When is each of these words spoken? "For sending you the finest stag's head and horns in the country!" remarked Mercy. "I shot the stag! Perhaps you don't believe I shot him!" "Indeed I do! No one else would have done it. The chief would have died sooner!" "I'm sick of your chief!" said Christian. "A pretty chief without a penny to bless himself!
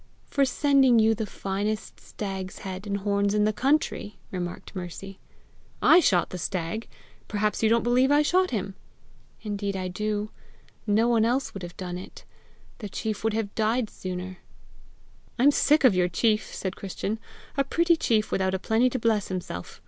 "For 0.31 0.45
sending 0.45 0.97
you 0.97 1.13
the 1.13 1.27
finest 1.27 1.99
stag's 1.99 2.57
head 2.65 2.87
and 2.87 2.97
horns 3.01 3.35
in 3.35 3.43
the 3.43 3.53
country!" 3.53 4.17
remarked 4.31 4.75
Mercy. 4.75 5.19
"I 5.79 5.99
shot 5.99 6.31
the 6.31 6.39
stag! 6.39 6.87
Perhaps 7.27 7.61
you 7.61 7.69
don't 7.69 7.83
believe 7.83 8.09
I 8.09 8.23
shot 8.23 8.49
him!" 8.49 8.73
"Indeed 9.43 9.77
I 9.77 9.89
do! 9.89 10.31
No 10.87 11.07
one 11.07 11.23
else 11.23 11.53
would 11.53 11.61
have 11.61 11.77
done 11.77 11.99
it. 11.99 12.25
The 12.79 12.89
chief 12.89 13.23
would 13.23 13.33
have 13.35 13.53
died 13.53 13.91
sooner!" 13.91 14.39
"I'm 15.37 15.51
sick 15.51 15.83
of 15.83 15.93
your 15.93 16.09
chief!" 16.09 16.51
said 16.51 16.75
Christian. 16.75 17.19
"A 17.55 17.63
pretty 17.63 17.95
chief 17.95 18.31
without 18.31 18.55
a 18.55 18.57
penny 18.57 18.89
to 18.89 18.97
bless 18.97 19.27
himself! 19.27 19.79